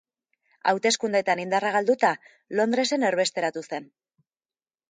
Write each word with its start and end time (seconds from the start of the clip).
Hauteskundeetan 0.71 1.41
indarra 1.43 1.73
galduta 1.77 2.13
Londresen 2.61 3.07
erbesteratu 3.13 3.67
zen. 3.73 3.87